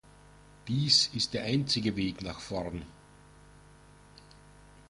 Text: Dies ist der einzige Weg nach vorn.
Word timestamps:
Dies 0.67 1.11
ist 1.13 1.35
der 1.35 1.43
einzige 1.43 1.95
Weg 1.95 2.23
nach 2.23 2.39
vorn. 2.39 2.83